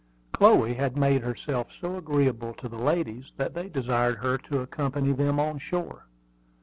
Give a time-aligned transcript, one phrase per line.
[0.33, 5.11] Chloe had made herself so agreeable to the ladies that they desired her to accompany
[5.11, 6.07] them on shore.